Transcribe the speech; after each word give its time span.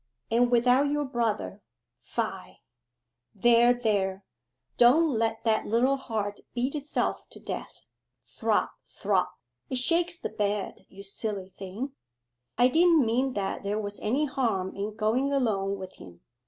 'And 0.31 0.49
without 0.49 0.87
your 0.87 1.05
brother 1.05 1.61
fie! 1.99 2.61
There, 3.35 3.71
there, 3.71 4.25
don't 4.75 5.15
let 5.15 5.43
that 5.43 5.67
little 5.67 5.95
heart 5.97 6.39
beat 6.55 6.73
itself 6.73 7.29
to 7.29 7.39
death: 7.39 7.71
throb, 8.25 8.69
throb: 8.83 9.27
it 9.69 9.77
shakes 9.77 10.17
the 10.19 10.29
bed, 10.29 10.87
you 10.89 11.03
silly 11.03 11.49
thing. 11.49 11.91
I 12.57 12.67
didn't 12.67 13.05
mean 13.05 13.33
that 13.33 13.61
there 13.61 13.77
was 13.79 13.99
any 13.99 14.25
harm 14.25 14.75
in 14.75 14.95
going 14.95 15.31
alone 15.31 15.77
with 15.77 15.93
him. 15.97 16.21